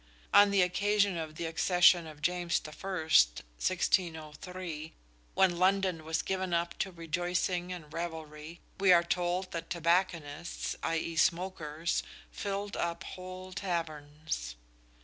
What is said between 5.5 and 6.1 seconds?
London